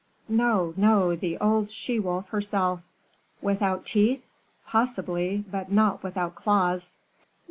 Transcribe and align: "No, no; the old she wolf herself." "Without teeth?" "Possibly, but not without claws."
"No, 0.29 0.73
no; 0.75 1.15
the 1.15 1.37
old 1.37 1.69
she 1.69 1.99
wolf 1.99 2.29
herself." 2.29 2.81
"Without 3.39 3.85
teeth?" 3.85 4.23
"Possibly, 4.65 5.45
but 5.47 5.71
not 5.71 6.01
without 6.01 6.33
claws." 6.33 6.97